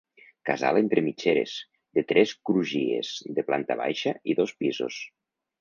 Casal 0.49 0.79
entre 0.79 1.03
mitgeres, 1.07 1.53
de 1.99 2.03
tres 2.13 2.33
crugies, 2.51 3.13
de 3.39 3.47
planta 3.51 3.81
baixa 3.85 4.19
i 4.33 4.41
dos 4.41 4.59
pisos. 4.65 5.03